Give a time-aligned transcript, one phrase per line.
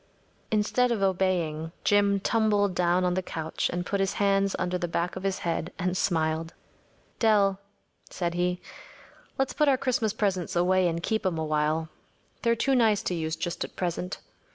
[0.01, 4.75] ‚ÄĚ Instead of obeying, Jim tumbled down on the couch and put his hands under
[4.75, 6.55] the back of his head and smiled.
[7.19, 7.57] ‚ÄúDell,‚ÄĚ
[8.09, 8.59] said he,
[9.37, 11.87] “let’s put our Christmas presents away and keep ’em a while.
[12.41, 14.17] They’re too nice to use just at present.